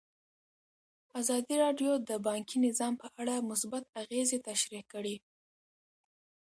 [1.19, 5.15] ازادي راډیو د بانکي نظام په اړه مثبت اغېزې تشریح کړي.